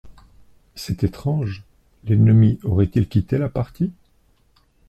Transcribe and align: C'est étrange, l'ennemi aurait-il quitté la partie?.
C'est 0.73 1.03
étrange, 1.03 1.61
l'ennemi 2.05 2.57
aurait-il 2.63 3.07
quitté 3.07 3.37
la 3.37 3.49
partie?. 3.49 3.91